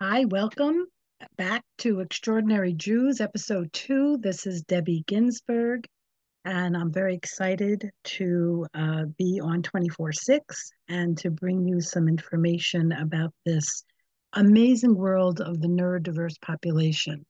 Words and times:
Hi, 0.00 0.24
welcome 0.24 0.86
back 1.36 1.62
to 1.78 2.00
Extraordinary 2.00 2.72
Jews, 2.72 3.20
episode 3.20 3.72
two. 3.72 4.18
This 4.18 4.44
is 4.44 4.62
Debbie 4.62 5.04
Ginsberg, 5.06 5.86
and 6.44 6.76
I'm 6.76 6.92
very 6.92 7.14
excited 7.14 7.90
to 8.02 8.66
uh, 8.74 9.04
be 9.16 9.40
on 9.40 9.62
24 9.62 10.12
6 10.12 10.70
and 10.88 11.16
to 11.18 11.30
bring 11.30 11.68
you 11.68 11.80
some 11.80 12.08
information 12.08 12.90
about 12.90 13.32
this 13.46 13.84
amazing 14.32 14.96
world 14.96 15.40
of 15.40 15.60
the 15.60 15.68
neurodiverse 15.68 16.40
population. 16.42 17.24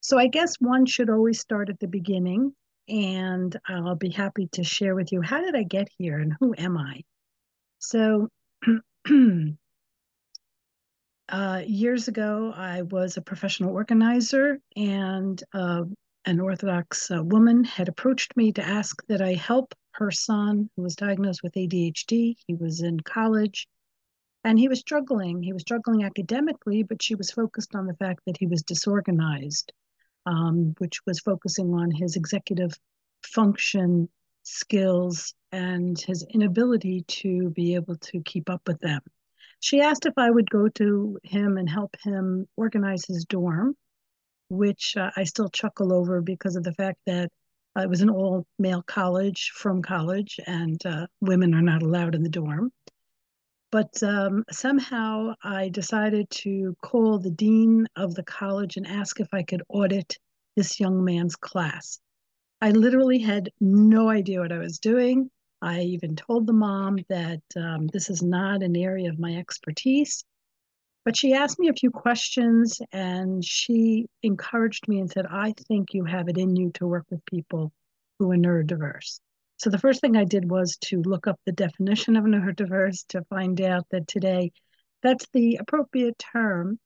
So, 0.00 0.18
I 0.18 0.26
guess 0.26 0.56
one 0.60 0.84
should 0.84 1.08
always 1.08 1.40
start 1.40 1.70
at 1.70 1.80
the 1.80 1.88
beginning, 1.88 2.54
and 2.86 3.58
I'll 3.66 3.96
be 3.96 4.10
happy 4.10 4.46
to 4.52 4.62
share 4.62 4.94
with 4.94 5.10
you 5.10 5.22
how 5.22 5.40
did 5.40 5.56
I 5.56 5.62
get 5.62 5.88
here 5.96 6.18
and 6.18 6.34
who 6.38 6.54
am 6.58 6.76
I? 6.76 7.00
So, 7.78 8.28
Uh, 11.28 11.62
years 11.66 12.08
ago, 12.08 12.52
I 12.54 12.82
was 12.82 13.16
a 13.16 13.22
professional 13.22 13.74
organizer, 13.74 14.58
and 14.76 15.42
uh, 15.54 15.84
an 16.26 16.40
Orthodox 16.40 17.10
uh, 17.10 17.22
woman 17.22 17.64
had 17.64 17.88
approached 17.88 18.36
me 18.36 18.52
to 18.52 18.62
ask 18.62 19.04
that 19.06 19.22
I 19.22 19.32
help 19.32 19.74
her 19.92 20.10
son, 20.10 20.68
who 20.76 20.82
was 20.82 20.96
diagnosed 20.96 21.42
with 21.42 21.54
ADHD. 21.54 22.36
He 22.46 22.54
was 22.54 22.82
in 22.82 23.00
college 23.00 23.68
and 24.42 24.58
he 24.58 24.68
was 24.68 24.80
struggling. 24.80 25.42
He 25.42 25.52
was 25.52 25.62
struggling 25.62 26.04
academically, 26.04 26.82
but 26.82 27.02
she 27.02 27.14
was 27.14 27.30
focused 27.30 27.74
on 27.74 27.86
the 27.86 27.94
fact 27.94 28.20
that 28.26 28.36
he 28.36 28.46
was 28.46 28.62
disorganized, 28.62 29.72
um, 30.26 30.74
which 30.78 30.98
was 31.06 31.20
focusing 31.20 31.72
on 31.72 31.90
his 31.90 32.16
executive 32.16 32.72
function 33.22 34.08
skills 34.42 35.34
and 35.52 35.98
his 35.98 36.26
inability 36.28 37.02
to 37.02 37.50
be 37.50 37.76
able 37.76 37.96
to 37.96 38.20
keep 38.22 38.50
up 38.50 38.60
with 38.66 38.80
them 38.80 39.00
she 39.60 39.80
asked 39.80 40.06
if 40.06 40.14
I 40.16 40.30
would 40.30 40.50
go 40.50 40.68
to 40.68 41.18
him 41.22 41.56
and 41.56 41.68
help 41.68 41.96
him 42.02 42.46
organize 42.56 43.04
his 43.06 43.24
dorm, 43.24 43.76
which 44.48 44.96
uh, 44.96 45.10
I 45.16 45.24
still 45.24 45.48
chuckle 45.48 45.92
over 45.92 46.20
because 46.20 46.56
of 46.56 46.64
the 46.64 46.74
fact 46.74 46.98
that 47.06 47.30
uh, 47.76 47.82
it 47.82 47.88
was 47.88 48.02
an 48.02 48.10
all 48.10 48.46
male 48.58 48.82
college 48.82 49.52
from 49.54 49.82
college 49.82 50.38
and 50.46 50.84
uh, 50.86 51.06
women 51.20 51.54
are 51.54 51.62
not 51.62 51.82
allowed 51.82 52.14
in 52.14 52.22
the 52.22 52.28
dorm. 52.28 52.72
But 53.72 54.00
um, 54.04 54.44
somehow 54.52 55.34
I 55.42 55.68
decided 55.68 56.30
to 56.30 56.76
call 56.80 57.18
the 57.18 57.30
dean 57.30 57.88
of 57.96 58.14
the 58.14 58.22
college 58.22 58.76
and 58.76 58.86
ask 58.86 59.18
if 59.18 59.26
I 59.32 59.42
could 59.42 59.62
audit 59.68 60.16
this 60.56 60.78
young 60.78 61.04
man's 61.04 61.34
class. 61.34 61.98
I 62.60 62.70
literally 62.70 63.18
had 63.18 63.50
no 63.60 64.08
idea 64.08 64.40
what 64.40 64.52
I 64.52 64.58
was 64.58 64.78
doing. 64.78 65.28
I 65.64 65.80
even 65.80 66.14
told 66.14 66.46
the 66.46 66.52
mom 66.52 66.98
that 67.08 67.40
um, 67.56 67.86
this 67.86 68.10
is 68.10 68.22
not 68.22 68.62
an 68.62 68.76
area 68.76 69.08
of 69.08 69.18
my 69.18 69.36
expertise. 69.36 70.22
But 71.06 71.16
she 71.16 71.32
asked 71.32 71.58
me 71.58 71.68
a 71.68 71.74
few 71.74 71.90
questions 71.90 72.82
and 72.92 73.42
she 73.42 74.04
encouraged 74.22 74.86
me 74.88 75.00
and 75.00 75.10
said, 75.10 75.24
I 75.24 75.54
think 75.66 75.94
you 75.94 76.04
have 76.04 76.28
it 76.28 76.36
in 76.36 76.54
you 76.54 76.70
to 76.72 76.86
work 76.86 77.06
with 77.08 77.24
people 77.24 77.72
who 78.18 78.30
are 78.30 78.36
neurodiverse. 78.36 79.20
So 79.56 79.70
the 79.70 79.78
first 79.78 80.02
thing 80.02 80.18
I 80.18 80.24
did 80.24 80.50
was 80.50 80.76
to 80.82 81.00
look 81.00 81.26
up 81.26 81.40
the 81.46 81.52
definition 81.52 82.16
of 82.16 82.24
neurodiverse 82.24 83.06
to 83.08 83.24
find 83.30 83.58
out 83.62 83.86
that 83.90 84.06
today 84.06 84.52
that's 85.02 85.26
the 85.32 85.56
appropriate 85.56 86.18
term 86.18 86.78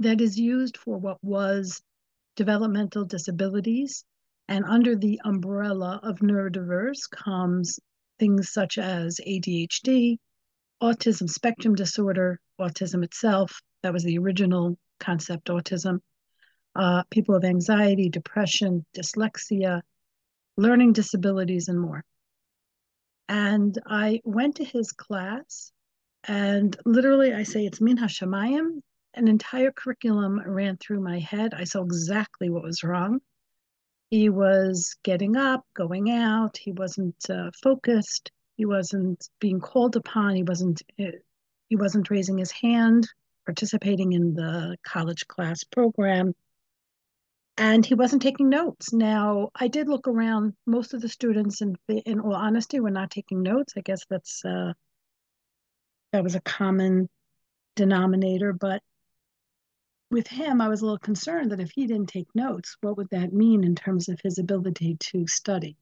that 0.00 0.20
is 0.20 0.38
used 0.38 0.76
for 0.76 0.98
what 0.98 1.16
was 1.22 1.80
developmental 2.36 3.06
disabilities 3.06 4.04
and 4.50 4.64
under 4.64 4.96
the 4.96 5.20
umbrella 5.24 6.00
of 6.02 6.18
neurodiverse 6.18 7.08
comes 7.08 7.78
things 8.18 8.52
such 8.52 8.78
as 8.78 9.20
ADHD, 9.24 10.18
autism 10.82 11.30
spectrum 11.30 11.76
disorder, 11.76 12.40
autism 12.60 13.04
itself, 13.04 13.62
that 13.84 13.92
was 13.92 14.02
the 14.02 14.18
original 14.18 14.76
concept, 14.98 15.46
autism, 15.46 16.00
uh, 16.74 17.04
people 17.10 17.36
with 17.36 17.44
anxiety, 17.44 18.08
depression, 18.08 18.84
dyslexia, 18.92 19.82
learning 20.56 20.94
disabilities, 20.94 21.68
and 21.68 21.80
more. 21.80 22.04
And 23.28 23.78
I 23.86 24.20
went 24.24 24.56
to 24.56 24.64
his 24.64 24.90
class, 24.90 25.70
and 26.24 26.76
literally, 26.84 27.32
I 27.32 27.44
say 27.44 27.66
it's 27.66 27.80
Min 27.80 27.98
Hashemayim. 27.98 28.82
An 29.14 29.28
entire 29.28 29.70
curriculum 29.70 30.40
ran 30.44 30.76
through 30.76 31.00
my 31.00 31.20
head. 31.20 31.54
I 31.54 31.64
saw 31.64 31.82
exactly 31.82 32.50
what 32.50 32.64
was 32.64 32.82
wrong. 32.82 33.20
He 34.10 34.28
was 34.28 34.96
getting 35.04 35.36
up, 35.36 35.64
going 35.74 36.10
out. 36.10 36.56
He 36.56 36.72
wasn't 36.72 37.16
uh, 37.30 37.50
focused. 37.62 38.32
He 38.56 38.66
wasn't 38.66 39.28
being 39.38 39.60
called 39.60 39.96
upon. 39.96 40.34
He 40.34 40.42
wasn't. 40.42 40.82
Uh, 40.98 41.18
he 41.68 41.76
wasn't 41.76 42.10
raising 42.10 42.36
his 42.36 42.50
hand, 42.50 43.08
participating 43.46 44.12
in 44.12 44.34
the 44.34 44.76
college 44.84 45.28
class 45.28 45.62
program, 45.62 46.34
and 47.56 47.86
he 47.86 47.94
wasn't 47.94 48.22
taking 48.22 48.48
notes. 48.48 48.92
Now, 48.92 49.50
I 49.54 49.68
did 49.68 49.88
look 49.88 50.08
around. 50.08 50.54
Most 50.66 50.92
of 50.92 51.00
the 51.00 51.08
students, 51.08 51.62
in 51.62 51.76
in 51.88 52.18
all 52.18 52.34
honesty, 52.34 52.80
were 52.80 52.90
not 52.90 53.12
taking 53.12 53.42
notes. 53.42 53.74
I 53.76 53.80
guess 53.80 54.04
that's 54.10 54.44
uh, 54.44 54.72
that 56.12 56.24
was 56.24 56.34
a 56.34 56.40
common 56.40 57.08
denominator, 57.76 58.52
but 58.52 58.82
with 60.10 60.26
him, 60.26 60.60
I 60.60 60.68
was 60.68 60.80
a 60.80 60.84
little 60.84 60.98
concerned 60.98 61.52
that 61.52 61.60
if 61.60 61.70
he 61.70 61.86
didn't 61.86 62.08
take 62.08 62.34
notes, 62.34 62.76
what 62.80 62.96
would 62.96 63.10
that 63.10 63.32
mean 63.32 63.64
in 63.64 63.74
terms 63.74 64.08
of 64.08 64.20
his 64.22 64.38
ability 64.38 64.96
to 64.98 65.26
study? 65.26 65.76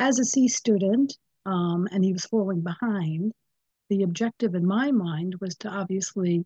As 0.00 0.18
a 0.18 0.24
C 0.24 0.48
student, 0.48 1.16
um, 1.46 1.88
and 1.92 2.04
he 2.04 2.12
was 2.12 2.26
falling 2.26 2.60
behind, 2.60 3.32
the 3.88 4.02
objective 4.02 4.54
in 4.54 4.66
my 4.66 4.90
mind 4.90 5.36
was 5.40 5.54
to 5.56 5.68
obviously 5.68 6.44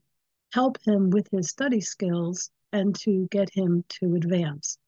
help 0.53 0.77
him 0.87 1.11
with 1.11 1.29
his 1.31 1.49
study 1.49 1.81
skills 1.81 2.51
and 2.73 2.95
to 3.01 3.27
get 3.31 3.49
him 3.53 3.85
to 3.89 4.15
advance. 4.15 4.79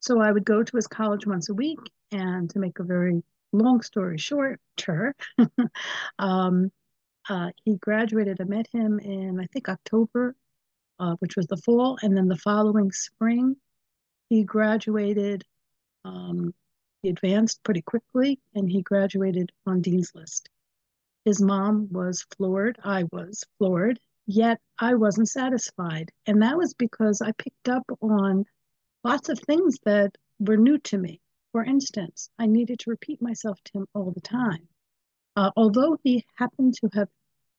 So 0.00 0.20
I 0.20 0.30
would 0.30 0.44
go 0.44 0.62
to 0.62 0.76
his 0.76 0.86
college 0.86 1.26
once 1.26 1.48
a 1.48 1.54
week, 1.54 1.78
and 2.12 2.50
to 2.50 2.58
make 2.58 2.78
a 2.78 2.84
very 2.84 3.22
long 3.52 3.80
story 3.80 4.18
shorter, 4.18 5.14
um, 6.18 6.70
uh, 7.28 7.50
he 7.64 7.76
graduated. 7.76 8.40
I 8.40 8.44
met 8.44 8.68
him 8.72 8.98
in, 8.98 9.40
I 9.40 9.46
think, 9.46 9.68
October, 9.68 10.36
uh, 10.98 11.16
which 11.18 11.36
was 11.36 11.46
the 11.46 11.56
fall. 11.56 11.98
And 12.02 12.16
then 12.16 12.28
the 12.28 12.36
following 12.36 12.92
spring, 12.92 13.56
he 14.28 14.44
graduated. 14.44 15.44
Um, 16.04 16.54
he 17.02 17.10
advanced 17.10 17.62
pretty 17.62 17.82
quickly 17.82 18.40
and 18.54 18.70
he 18.70 18.80
graduated 18.80 19.52
on 19.66 19.82
Dean's 19.82 20.14
List. 20.14 20.48
His 21.24 21.40
mom 21.40 21.88
was 21.90 22.26
floored. 22.36 22.78
I 22.82 23.04
was 23.12 23.44
floored, 23.58 23.98
yet 24.26 24.60
I 24.78 24.94
wasn't 24.94 25.28
satisfied. 25.28 26.12
And 26.26 26.42
that 26.42 26.56
was 26.56 26.74
because 26.74 27.20
I 27.20 27.32
picked 27.32 27.68
up 27.68 27.84
on 28.00 28.44
lots 29.02 29.28
of 29.28 29.38
things 29.38 29.78
that 29.84 30.16
were 30.38 30.56
new 30.56 30.78
to 30.78 30.98
me. 30.98 31.20
For 31.52 31.62
instance, 31.64 32.30
I 32.38 32.46
needed 32.46 32.80
to 32.80 32.90
repeat 32.90 33.22
myself 33.22 33.58
to 33.64 33.78
him 33.78 33.86
all 33.94 34.10
the 34.10 34.20
time. 34.20 34.68
Uh, 35.36 35.50
although 35.56 35.98
he 36.02 36.24
happened 36.34 36.74
to 36.74 36.88
have 36.94 37.08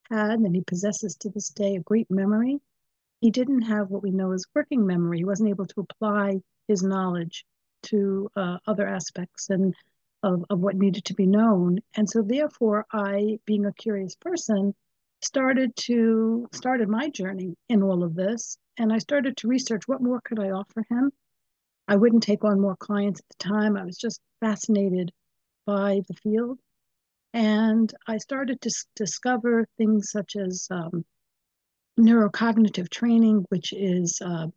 had, 0.09 0.39
and 0.39 0.55
he 0.55 0.61
possesses 0.61 1.15
to 1.15 1.29
this 1.29 1.49
day, 1.49 1.75
a 1.75 1.81
great 1.81 2.09
memory, 2.09 2.59
he 3.21 3.31
didn't 3.31 3.63
have 3.63 3.89
what 3.89 4.03
we 4.03 4.11
know 4.11 4.31
as 4.31 4.45
working 4.53 4.85
memory. 4.85 5.17
He 5.19 5.25
wasn't 5.25 5.49
able 5.49 5.65
to 5.65 5.81
apply 5.81 6.41
his 6.67 6.83
knowledge 6.83 7.45
to 7.83 8.29
uh, 8.35 8.57
other 8.67 8.87
aspects 8.87 9.49
and 9.49 9.73
of, 10.23 10.43
of 10.49 10.59
what 10.59 10.75
needed 10.75 11.05
to 11.05 11.13
be 11.13 11.27
known. 11.27 11.79
And 11.95 12.09
so 12.09 12.21
therefore, 12.21 12.85
I, 12.91 13.39
being 13.45 13.65
a 13.65 13.73
curious 13.73 14.15
person, 14.15 14.73
started 15.21 15.75
to 15.75 16.47
started 16.51 16.87
my 16.89 17.09
journey 17.09 17.55
in 17.69 17.83
all 17.83 18.03
of 18.03 18.15
this. 18.15 18.57
And 18.77 18.91
I 18.91 18.97
started 18.97 19.37
to 19.37 19.47
research 19.47 19.87
what 19.87 20.01
more 20.01 20.21
could 20.21 20.39
I 20.39 20.51
offer 20.51 20.83
him. 20.89 21.11
I 21.87 21.95
wouldn't 21.95 22.23
take 22.23 22.43
on 22.43 22.59
more 22.59 22.75
clients 22.75 23.19
at 23.19 23.25
the 23.29 23.43
time. 23.43 23.77
I 23.77 23.85
was 23.85 23.97
just 23.97 24.19
fascinated 24.39 25.11
by 25.65 26.01
the 26.07 26.13
field. 26.15 26.59
And 27.35 27.93
I 28.07 28.17
started 28.17 28.61
to 28.61 28.71
discover 28.95 29.67
things 29.77 30.09
such 30.09 30.37
as 30.37 30.69
um, 30.71 31.03
neurocognitive 31.99 32.89
training, 32.89 33.45
which 33.49 33.73
is 33.73 34.21
uh, 34.25 34.47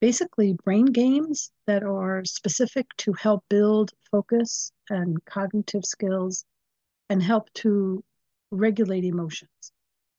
basically 0.00 0.52
brain 0.64 0.86
games 0.86 1.50
that 1.66 1.82
are 1.82 2.24
specific 2.24 2.86
to 2.98 3.12
help 3.14 3.42
build 3.50 3.90
focus 4.12 4.70
and 4.88 5.22
cognitive 5.24 5.84
skills 5.84 6.44
and 7.10 7.20
help 7.20 7.52
to 7.54 8.04
regulate 8.52 9.04
emotions. 9.04 9.72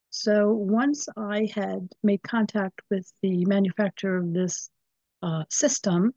So 0.09 0.51
once 0.51 1.07
I 1.15 1.49
had 1.55 1.87
made 2.03 2.21
contact 2.23 2.81
with 2.91 3.09
the 3.21 3.45
manufacturer 3.45 4.17
of 4.17 4.33
this 4.33 4.69
uh, 5.23 5.45
system, 5.49 6.13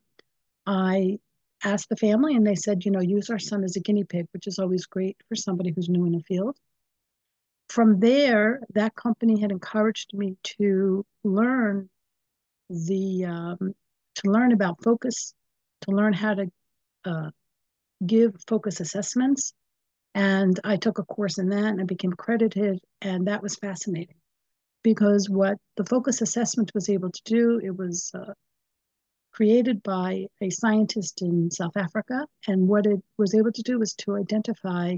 I 0.66 1.20
asked 1.64 1.88
the 1.88 1.96
family 1.96 2.36
and 2.36 2.46
they 2.46 2.54
said, 2.56 2.84
you 2.84 2.90
know, 2.90 3.00
use 3.00 3.30
our 3.30 3.38
son 3.38 3.64
as 3.64 3.76
a 3.76 3.80
guinea 3.80 4.04
pig, 4.04 4.26
which 4.32 4.46
is 4.46 4.58
always 4.58 4.86
great 4.86 5.16
for 5.28 5.36
somebody 5.36 5.72
who's 5.72 5.88
new 5.88 6.06
in 6.06 6.14
a 6.16 6.20
field. 6.20 6.56
From 7.68 8.00
there, 8.00 8.60
that 8.74 8.94
company 8.94 9.40
had 9.40 9.50
encouraged 9.50 10.10
me 10.14 10.36
to 10.58 11.04
learn 11.24 11.88
the 12.70 13.24
um, 13.26 13.74
to 14.16 14.30
learn 14.30 14.52
about 14.52 14.82
focus, 14.82 15.34
to 15.82 15.92
learn 15.92 16.12
how 16.14 16.34
to 16.34 16.52
uh, 17.06 17.30
give 18.06 18.34
focus 18.48 18.80
assessments, 18.80 19.54
and 20.14 20.58
I 20.64 20.76
took 20.78 20.98
a 20.98 21.04
course 21.04 21.38
in 21.38 21.50
that 21.50 21.66
and 21.66 21.80
I 21.80 21.84
became 21.84 22.12
accredited, 22.12 22.80
and 23.02 23.28
that 23.28 23.42
was 23.42 23.56
fascinating. 23.56 24.16
because 24.82 25.28
what 25.30 25.58
the 25.76 25.84
focus 25.84 26.22
assessment 26.22 26.72
was 26.74 26.88
able 26.88 27.10
to 27.10 27.22
do, 27.24 27.60
it 27.62 27.76
was 27.76 28.10
uh, 28.14 28.32
created 29.32 29.82
by 29.82 30.26
a 30.40 30.50
scientist 30.50 31.22
in 31.22 31.50
South 31.50 31.76
Africa. 31.76 32.26
And 32.46 32.68
what 32.68 32.86
it 32.86 33.00
was 33.18 33.34
able 33.34 33.52
to 33.52 33.62
do 33.62 33.78
was 33.78 33.94
to 33.94 34.16
identify 34.16 34.96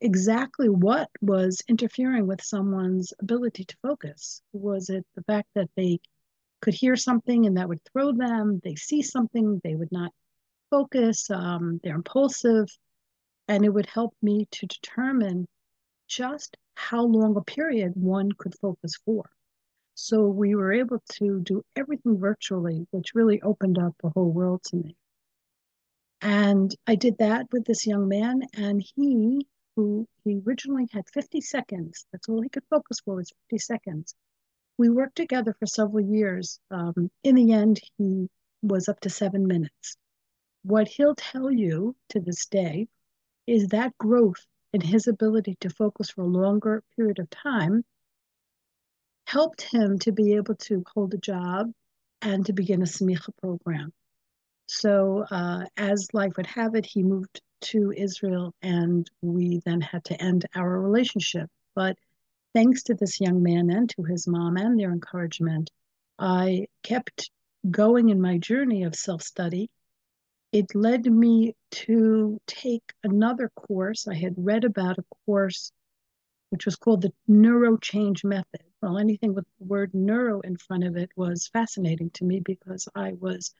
exactly 0.00 0.68
what 0.68 1.10
was 1.20 1.62
interfering 1.68 2.26
with 2.26 2.42
someone's 2.42 3.12
ability 3.20 3.64
to 3.64 3.76
focus. 3.82 4.42
Was 4.52 4.90
it 4.90 5.04
the 5.16 5.24
fact 5.24 5.48
that 5.54 5.70
they 5.76 6.00
could 6.60 6.74
hear 6.74 6.96
something 6.96 7.46
and 7.46 7.56
that 7.56 7.68
would 7.68 7.84
throw 7.92 8.12
them? 8.12 8.60
They 8.62 8.76
see 8.76 9.02
something, 9.02 9.60
they 9.64 9.74
would 9.74 9.92
not 9.92 10.12
focus, 10.70 11.28
um, 11.30 11.80
they're 11.82 11.96
impulsive. 11.96 12.68
And 13.48 13.64
it 13.64 13.70
would 13.70 13.86
help 13.86 14.14
me 14.22 14.46
to 14.52 14.66
determine 14.66 15.48
just 16.06 16.56
how 16.74 17.02
long 17.02 17.36
a 17.36 17.42
period 17.42 17.92
one 17.96 18.30
could 18.32 18.54
focus 18.60 18.96
for. 19.04 19.28
So 20.00 20.28
we 20.28 20.54
were 20.54 20.72
able 20.72 21.02
to 21.14 21.40
do 21.40 21.64
everything 21.74 22.18
virtually, 22.18 22.86
which 22.92 23.16
really 23.16 23.42
opened 23.42 23.80
up 23.80 23.96
the 23.98 24.10
whole 24.10 24.30
world 24.30 24.62
to 24.66 24.76
me. 24.76 24.96
And 26.22 26.72
I 26.86 26.94
did 26.94 27.18
that 27.18 27.52
with 27.52 27.64
this 27.64 27.84
young 27.84 28.06
man, 28.06 28.42
and 28.54 28.80
he, 28.80 29.44
who 29.74 30.06
he 30.22 30.40
originally 30.46 30.86
had 30.92 31.08
50 31.08 31.40
seconds, 31.40 32.06
that's 32.12 32.28
all 32.28 32.40
he 32.40 32.48
could 32.48 32.62
focus 32.70 33.00
for 33.00 33.16
was 33.16 33.32
50 33.50 33.58
seconds. 33.58 34.14
We 34.76 34.88
worked 34.88 35.16
together 35.16 35.52
for 35.58 35.66
several 35.66 36.04
years. 36.04 36.60
Um, 36.70 37.10
in 37.24 37.34
the 37.34 37.52
end, 37.52 37.80
he 37.96 38.30
was 38.62 38.88
up 38.88 39.00
to 39.00 39.10
seven 39.10 39.48
minutes. 39.48 39.96
What 40.62 40.86
he'll 40.86 41.16
tell 41.16 41.50
you 41.50 41.96
to 42.10 42.20
this 42.20 42.46
day 42.46 42.86
is 43.48 43.66
that 43.68 43.98
growth 43.98 44.46
in 44.72 44.80
his 44.80 45.08
ability 45.08 45.56
to 45.62 45.70
focus 45.70 46.08
for 46.08 46.22
a 46.22 46.26
longer 46.26 46.84
period 46.94 47.18
of 47.18 47.28
time 47.30 47.84
helped 49.28 49.60
him 49.60 49.98
to 49.98 50.10
be 50.10 50.32
able 50.36 50.54
to 50.54 50.82
hold 50.94 51.12
a 51.12 51.18
job 51.18 51.70
and 52.22 52.46
to 52.46 52.52
begin 52.54 52.80
a 52.80 52.86
smicha 52.86 53.28
program. 53.42 53.92
So, 54.68 55.26
uh, 55.30 55.66
as 55.76 56.08
life 56.14 56.32
would 56.38 56.46
have 56.46 56.74
it, 56.74 56.86
he 56.86 57.02
moved 57.02 57.42
to 57.72 57.92
Israel, 57.92 58.54
and 58.62 59.08
we 59.20 59.60
then 59.66 59.82
had 59.82 60.02
to 60.06 60.22
end 60.22 60.46
our 60.54 60.80
relationship. 60.80 61.50
But 61.74 61.98
thanks 62.54 62.84
to 62.84 62.94
this 62.94 63.20
young 63.20 63.42
man 63.42 63.68
and 63.68 63.90
to 63.90 64.02
his 64.02 64.26
mom 64.26 64.56
and 64.56 64.80
their 64.80 64.92
encouragement, 64.92 65.70
I 66.18 66.66
kept 66.82 67.30
going 67.70 68.08
in 68.08 68.22
my 68.22 68.38
journey 68.38 68.84
of 68.84 68.94
self 68.94 69.20
study. 69.20 69.68
It 70.52 70.74
led 70.74 71.04
me 71.04 71.54
to 71.86 72.40
take 72.46 72.94
another 73.04 73.50
course. 73.50 74.08
I 74.08 74.14
had 74.14 74.34
read 74.38 74.64
about 74.64 74.96
a 74.96 75.04
course 75.26 75.70
which 76.48 76.64
was 76.64 76.76
called 76.76 77.02
the 77.02 77.12
Neuro 77.26 77.76
Change 77.76 78.24
Method 78.24 78.62
well, 78.80 78.98
anything 78.98 79.34
with 79.34 79.46
the 79.58 79.64
word 79.64 79.92
neuro 79.92 80.40
in 80.40 80.56
front 80.56 80.84
of 80.84 80.96
it 80.96 81.10
was 81.16 81.48
fascinating 81.48 82.10
to 82.10 82.24
me 82.24 82.40
because 82.40 82.88
I 82.94 83.14
was 83.14 83.52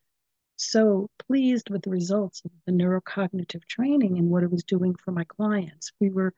so 0.57 1.09
pleased 1.27 1.71
with 1.71 1.83
the 1.83 1.91
results 1.91 2.43
of 2.45 2.51
the 2.67 2.73
neurocognitive 2.73 3.65
training 3.67 4.19
and 4.19 4.31
what 4.31 4.43
it 4.43 4.51
was 4.51 4.65
doing 4.65 4.95
for 4.95 5.13
my 5.13 5.25
clients. 5.25 5.93
We 6.01 6.11
were 6.11 6.35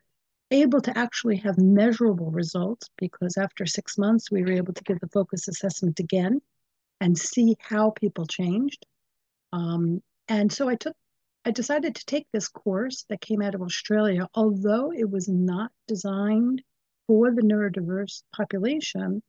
able 0.50 0.80
to 0.82 0.96
actually 0.96 1.36
have 1.36 1.58
measurable 1.58 2.30
results 2.30 2.90
because 2.96 3.36
after 3.36 3.66
six 3.66 3.96
months, 3.96 4.30
we 4.30 4.42
were 4.42 4.52
able 4.52 4.74
to 4.74 4.84
give 4.84 5.00
the 5.00 5.08
focus 5.08 5.48
assessment 5.48 6.00
again 6.00 6.40
and 7.00 7.16
see 7.16 7.56
how 7.60 7.90
people 7.90 8.26
changed. 8.26 8.84
Um, 9.52 10.02
and 10.28 10.52
so 10.52 10.68
I 10.68 10.74
took, 10.74 10.96
I 11.44 11.50
decided 11.50 11.94
to 11.96 12.06
take 12.06 12.26
this 12.32 12.48
course 12.48 13.04
that 13.08 13.20
came 13.20 13.42
out 13.42 13.54
of 13.54 13.62
Australia, 13.62 14.28
although 14.34 14.92
it 14.92 15.08
was 15.08 15.28
not 15.28 15.70
designed 15.86 16.62
for 17.10 17.32
the 17.32 17.42
neurodiverse 17.42 18.22
population, 18.32 19.20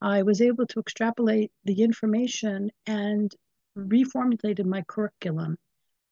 I 0.00 0.22
was 0.22 0.40
able 0.40 0.66
to 0.68 0.80
extrapolate 0.80 1.52
the 1.62 1.82
information 1.82 2.70
and 2.86 3.30
reformulated 3.76 4.64
my 4.64 4.80
curriculum. 4.88 5.58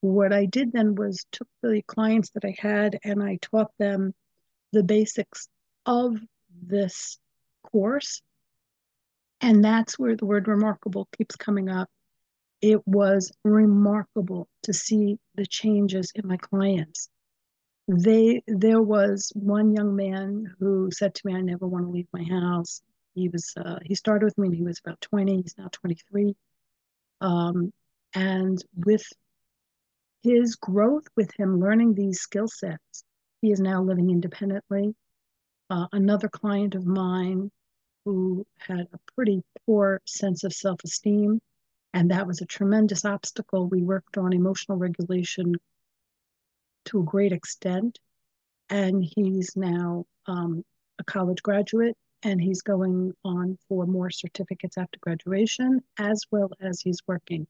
What 0.02 0.35
I 0.35 0.44
did 0.44 0.73
then 0.73 0.94
was 0.94 1.25
took 1.32 1.49
the 1.62 1.81
clients 1.87 2.29
that 2.35 2.44
I 2.44 2.55
had 2.58 2.99
and 3.02 3.23
I 3.23 3.38
taught 3.41 3.70
them 3.79 4.12
the 4.73 4.82
basics 4.82 5.49
of 5.87 6.19
this 6.62 7.19
course. 7.62 8.20
And 9.41 9.64
that's 9.64 9.99
where 9.99 10.17
the 10.17 10.26
word 10.26 10.49
remarkable 10.49 11.08
keeps 11.17 11.35
coming 11.35 11.70
up. 11.70 11.88
It 12.61 12.87
was 12.87 13.32
remarkable 13.43 14.50
to 14.64 14.75
see 14.75 15.19
the 15.35 15.47
changes 15.47 16.12
in 16.14 16.29
my 16.29 16.37
clients 16.37 17.08
they 17.90 18.42
there 18.46 18.81
was 18.81 19.32
one 19.34 19.72
young 19.72 19.96
man 19.96 20.54
who 20.60 20.90
said 20.92 21.14
to 21.14 21.26
me, 21.26 21.34
"I 21.34 21.40
never 21.40 21.66
want 21.66 21.87
to 21.87 21.90
leave 21.90 22.08
my 22.12 22.22
house." 22.22 22.82
He 23.14 23.28
was 23.28 23.52
uh, 23.56 23.78
he 23.84 23.94
started 23.94 24.26
with 24.26 24.38
me 24.38 24.56
he 24.56 24.62
was 24.62 24.81
about 24.84 25.00
20. 25.00 25.42
He's 25.42 25.58
now 25.58 25.69
23, 25.72 26.37
um, 27.20 27.72
and 28.14 28.62
with 28.76 29.04
his 30.22 30.54
growth, 30.56 31.04
with 31.16 31.31
him 31.37 31.58
learning 31.58 31.94
these 31.94 32.20
skill 32.20 32.46
sets, 32.46 33.04
he 33.40 33.50
is 33.50 33.60
now 33.60 33.82
living 33.82 34.10
independently. 34.10 34.94
Uh, 35.69 35.87
another 35.92 36.28
client 36.28 36.75
of 36.75 36.87
mine 36.87 37.50
who 38.04 38.46
had 38.58 38.87
a 38.92 38.98
pretty 39.14 39.42
poor 39.66 40.00
sense 40.06 40.44
of 40.44 40.52
self-esteem, 40.52 41.40
and 41.94 42.10
that 42.10 42.26
was 42.26 42.40
a 42.40 42.46
tremendous 42.46 43.04
obstacle. 43.04 43.66
We 43.66 43.82
worked 43.82 44.16
on 44.19 44.32
emotional 44.32 44.78
regulation 44.78 45.56
to 46.90 47.00
a 47.00 47.04
great 47.04 47.32
extent. 47.32 47.98
And 48.69 49.04
he's 49.04 49.56
now 49.56 50.04
um, 50.26 50.64
a 50.98 51.04
college 51.04 51.42
graduate 51.42 51.96
and 52.22 52.40
he's 52.40 52.62
going 52.62 53.12
on 53.25 53.58
for 53.69 53.87
more 53.87 54.10
certificates 54.10 54.76
after 54.76 54.98
graduation, 55.00 55.81
as 55.98 56.22
well 56.31 56.50
as 56.60 56.81
he's 56.81 57.00
working. 57.06 57.47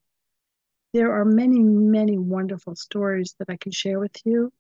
There 0.92 1.12
are 1.12 1.25
many, 1.25 1.59
many 1.59 2.18
wonderful 2.18 2.76
stories 2.76 3.35
that 3.38 3.50
I 3.50 3.56
can 3.56 3.73
share 3.73 3.99
with 3.99 4.14
you. 4.25 4.52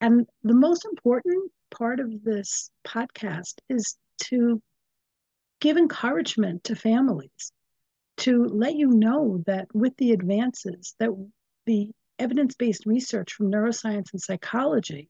And 0.00 0.26
the 0.42 0.54
most 0.54 0.84
important 0.84 1.52
part 1.70 2.00
of 2.00 2.24
this 2.24 2.70
podcast 2.86 3.54
is 3.68 3.96
to 4.24 4.60
give 5.60 5.76
encouragement 5.76 6.64
to 6.64 6.74
families, 6.74 7.52
to 8.18 8.44
let 8.44 8.74
you 8.74 8.88
know 8.88 9.42
that 9.46 9.68
with 9.74 9.96
the 9.96 10.12
advances 10.12 10.94
that 10.98 11.10
the 11.66 11.90
evidence-based 12.22 12.86
research 12.86 13.34
from 13.34 13.50
neuroscience 13.50 14.12
and 14.12 14.22
psychology 14.22 15.08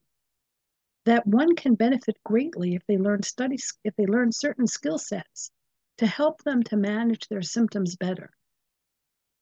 that 1.05 1.27
one 1.27 1.55
can 1.57 1.75
benefit 1.75 2.17
greatly 2.25 2.75
if 2.75 2.83
they 2.87 2.97
learn 2.97 3.23
studies 3.23 3.75
if 3.85 3.95
they 3.97 4.07
learn 4.07 4.33
certain 4.33 4.67
skill 4.67 4.99
sets 4.99 5.51
to 5.99 6.07
help 6.07 6.43
them 6.43 6.63
to 6.63 6.77
manage 6.77 7.29
their 7.29 7.43
symptoms 7.43 7.97
better. 7.97 8.31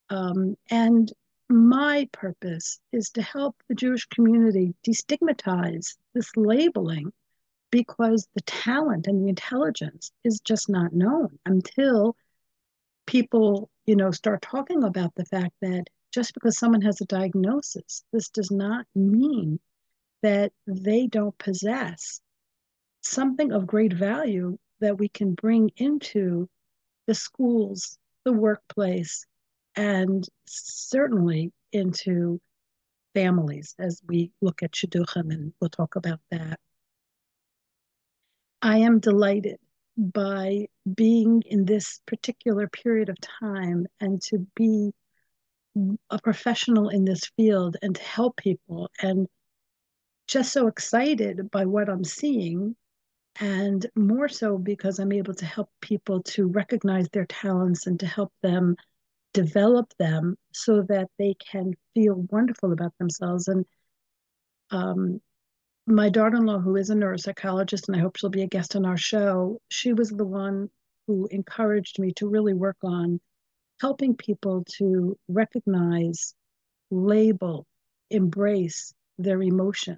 Um, 0.09 0.57
and 0.71 1.11
my 1.49 2.09
purpose 2.13 2.81
is 2.93 3.11
to 3.11 3.23
help 3.23 3.57
the 3.69 3.75
jewish 3.75 4.07
community 4.07 4.75
destigmatize 4.87 5.97
this 6.15 6.31
labeling 6.37 7.13
because 7.73 8.29
the 8.35 8.41
talent 8.43 9.09
and 9.09 9.25
the 9.25 9.29
intelligence 9.29 10.13
is 10.23 10.41
just 10.41 10.69
not 10.69 10.93
known 10.93 11.39
until 11.47 12.17
people 13.07 13.69
you 13.85 13.97
know 13.97 14.13
start 14.13 14.43
talking 14.43 14.85
about 14.85 15.13
the 15.17 15.25
fact 15.25 15.53
that 15.61 15.85
just 16.13 16.35
because 16.35 16.59
someone 16.59 16.83
has 16.83 17.01
a 17.01 17.07
diagnosis, 17.07 18.05
this 18.13 18.29
does 18.29 18.51
not 18.51 18.87
mean 18.95 19.61
that 20.23 20.53
they 20.67 21.07
don't 21.07 21.37
possess 21.39 22.21
something 23.01 23.53
of 23.53 23.67
great 23.67 23.93
value 23.93 24.59
that 24.81 24.99
we 24.99 25.09
can 25.09 25.35
bring 25.35 25.71
into 25.77 26.49
the 27.07 27.15
schools, 27.15 27.99
the 28.25 28.33
workplace, 28.33 29.27
and 29.77 30.27
certainly 30.47 31.53
into 31.73 32.41
families 33.15 33.75
as 33.79 34.01
we 34.07 34.31
look 34.41 34.63
at 34.63 34.73
Shidduchim, 34.73 35.33
and 35.33 35.53
we'll 35.61 35.71
talk 35.71 35.97
about 35.97 36.21
that. 36.31 36.59
I 38.63 38.79
am 38.79 39.01
delighted 39.01 39.59
by 39.97 40.67
being 40.95 41.43
in 41.47 41.65
this 41.65 42.01
particular 42.07 42.69
period 42.69 43.09
of 43.09 43.17
time 43.21 43.87
and 44.01 44.21
to 44.23 44.47
be 44.55 44.93
a 46.11 46.19
professional 46.21 46.89
in 46.89 47.05
this 47.05 47.31
field 47.37 47.77
and 47.83 47.95
to 47.95 48.03
help 48.03 48.37
people 48.37 48.91
and 49.01 49.29
just 50.27 50.53
so 50.53 50.67
excited 50.67 51.51
by 51.51 51.65
what 51.65 51.89
I'm 51.89 52.05
seeing 52.05 52.77
and 53.41 53.87
more 53.97 54.29
so 54.29 54.59
because 54.59 54.99
I'm 54.99 55.13
able 55.13 55.35
to 55.35 55.47
help 55.47 55.71
people 55.81 56.23
to 56.25 56.49
recognize 56.49 57.09
their 57.09 57.27
talents 57.27 57.87
and 57.87 57.99
to 58.01 58.07
help 58.07 58.33
them 58.43 58.77
develop 59.33 59.93
them 59.99 60.37
so 60.53 60.83
that 60.83 61.09
they 61.19 61.35
can 61.35 61.75
feel 61.95 62.27
wonderful 62.31 62.73
about 62.73 62.93
themselves. 62.99 63.49
And 63.49 63.65
um, 64.71 65.21
my 65.87 66.09
daughter-in-law, 66.09 66.59
who 66.61 66.77
is 66.77 66.91
a 66.91 66.95
neuropsychologist, 66.95 67.89
and 67.89 67.97
I 67.97 68.01
hope 68.01 68.17
she'll 68.17 68.31
be 68.31 68.43
a 68.43 68.49
guest 68.49 68.77
on 68.77 68.85
our 68.85 68.97
show, 68.97 69.61
she 69.69 69.93
was 69.93 70.11
the 70.11 70.25
one 70.25 70.69
who 71.07 71.29
encouraged 71.31 71.99
me 71.99 72.13
to 72.15 72.29
really 72.29 72.55
work 72.55 72.77
on 72.83 73.21
helping 73.81 74.15
people 74.15 74.65
to 74.79 75.17
recognize, 75.29 76.35
label, 76.91 77.67
embrace 78.11 78.93
their 79.19 79.43
emotion. 79.43 79.97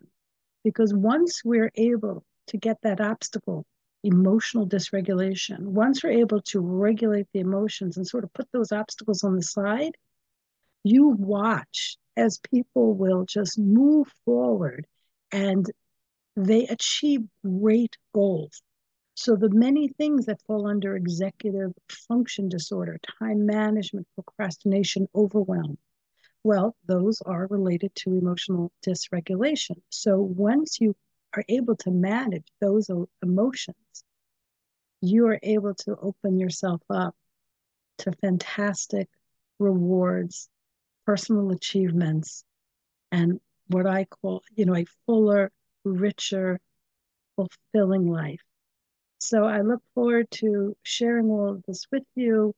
Because 0.65 0.95
once 0.95 1.43
we're 1.45 1.73
able 1.75 2.25
to 2.49 2.57
get 2.57 2.79
that 2.83 3.01
obstacle 3.01 3.67
emotional 4.03 4.67
dysregulation. 4.67 5.61
Once 5.61 6.03
we're 6.03 6.11
able 6.11 6.41
to 6.43 6.61
regulate 6.61 7.27
the 7.33 7.41
emotions 7.41 7.97
and 7.97 8.07
sort 8.07 8.25
of 8.25 8.33
put 8.33 8.49
those 8.53 8.73
obstacles 8.73 9.23
on 9.23 9.37
the 9.37 9.43
side, 9.43 9.97
you 10.85 11.09
watch 11.09 11.97
as 12.17 12.41
people 12.51 12.95
will 12.95 13.25
just 13.25 13.59
move 13.59 14.09
forward 14.25 14.87
and 15.31 15.71
they 16.37 16.67
achieve 16.67 17.23
great 17.45 17.97
goals. 18.15 18.62
So, 19.14 19.37
the 19.37 19.50
many 19.50 19.88
things 19.88 20.26
that 20.26 20.42
fall 20.42 20.66
under 20.66 20.97
executive 20.97 21.73
function 21.88 22.49
disorder, 22.49 22.99
time 23.21 23.47
management, 23.47 24.09
procrastination, 24.14 25.09
overwhelm, 25.14 25.78
well, 26.45 26.76
those 26.87 27.21
are 27.23 27.47
related 27.49 27.95
to 27.97 28.19
emotional 28.19 28.73
dysregulation. 28.87 29.81
So, 29.90 30.21
once 30.21 30.81
you 30.81 30.97
are 31.35 31.45
able 31.49 31.76
to 31.76 31.90
manage 31.90 32.47
those 32.61 32.90
emotions, 33.23 34.04
you 35.00 35.26
are 35.26 35.38
able 35.42 35.75
to 35.75 35.97
open 36.00 36.38
yourself 36.38 36.81
up 36.88 37.14
to 37.99 38.12
fantastic 38.12 39.09
rewards, 39.59 40.49
personal 41.07 41.50
achievements, 41.50 42.45
and 43.11 43.40
what 43.69 43.87
I 43.87 44.04
call, 44.04 44.42
you 44.54 44.64
know, 44.64 44.76
a 44.76 44.87
fuller, 45.07 45.50
richer, 45.85 46.59
fulfilling 47.37 48.07
life. 48.07 48.40
So 49.23 49.45
I 49.45 49.61
look 49.61 49.81
forward 49.95 50.29
to 50.33 50.76
sharing 50.83 51.31
all 51.31 51.50
of 51.50 51.62
this 51.62 51.87
with 51.93 52.02
you, 52.17 52.57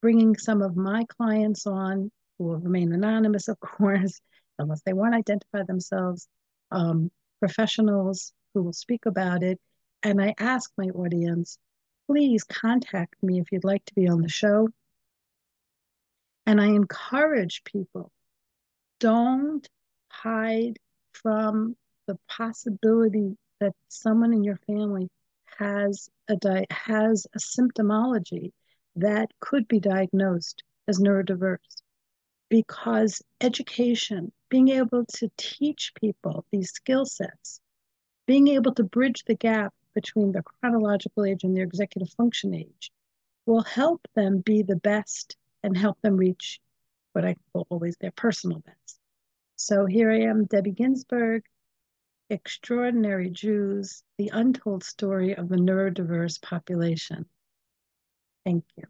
bringing 0.00 0.38
some 0.38 0.62
of 0.62 0.74
my 0.74 1.04
clients 1.04 1.66
on 1.66 2.10
who 2.38 2.44
will 2.44 2.56
remain 2.56 2.94
anonymous, 2.94 3.46
of 3.48 3.60
course, 3.60 4.18
unless 4.58 4.80
they 4.86 4.94
want 4.94 5.12
to 5.12 5.18
identify 5.18 5.64
themselves, 5.64 6.26
um, 6.70 7.10
professionals 7.40 8.32
who 8.54 8.62
will 8.62 8.72
speak 8.72 9.04
about 9.04 9.42
it. 9.42 9.60
And 10.02 10.18
I 10.18 10.34
ask 10.38 10.72
my 10.78 10.86
audience, 10.86 11.58
please 12.06 12.42
contact 12.42 13.22
me 13.22 13.38
if 13.38 13.52
you'd 13.52 13.62
like 13.62 13.84
to 13.84 13.94
be 13.94 14.08
on 14.08 14.22
the 14.22 14.30
show. 14.30 14.70
And 16.46 16.58
I 16.58 16.68
encourage 16.68 17.64
people, 17.64 18.10
don't 18.98 19.68
hide 20.08 20.78
from 21.12 21.76
the 22.06 22.18
possibility 22.28 23.36
that 23.60 23.74
someone 23.88 24.32
in 24.32 24.42
your 24.42 24.58
family 24.66 25.10
has 25.58 26.08
a 26.28 26.36
di- 26.36 26.66
has 26.70 27.26
a 27.34 27.38
symptomology 27.38 28.52
that 28.96 29.30
could 29.40 29.68
be 29.68 29.80
diagnosed 29.80 30.62
as 30.88 30.98
neurodiverse 30.98 31.82
because 32.48 33.22
education 33.40 34.32
being 34.48 34.68
able 34.68 35.04
to 35.06 35.30
teach 35.36 35.92
people 36.00 36.44
these 36.50 36.70
skill 36.70 37.04
sets 37.04 37.60
being 38.26 38.48
able 38.48 38.74
to 38.74 38.84
bridge 38.84 39.24
the 39.26 39.34
gap 39.34 39.74
between 39.94 40.32
the 40.32 40.42
chronological 40.42 41.24
age 41.24 41.44
and 41.44 41.56
their 41.56 41.64
executive 41.64 42.10
function 42.10 42.54
age 42.54 42.92
will 43.46 43.62
help 43.62 44.06
them 44.14 44.40
be 44.40 44.62
the 44.62 44.76
best 44.76 45.36
and 45.62 45.76
help 45.76 46.00
them 46.02 46.16
reach 46.16 46.60
what 47.12 47.24
I 47.24 47.34
call 47.52 47.66
always 47.70 47.96
their 48.00 48.12
personal 48.12 48.60
best. 48.60 49.00
So 49.56 49.86
here 49.86 50.10
I 50.10 50.20
am, 50.20 50.44
Debbie 50.44 50.72
Ginsberg, 50.72 51.42
Extraordinary 52.30 53.30
Jews, 53.30 54.02
the 54.18 54.30
untold 54.32 54.84
story 54.84 55.34
of 55.34 55.48
the 55.48 55.56
neurodiverse 55.56 56.42
population. 56.42 57.26
Thank 58.44 58.64
you. 58.76 58.84